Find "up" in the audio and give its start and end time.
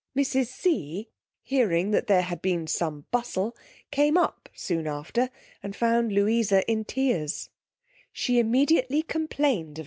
4.17-4.49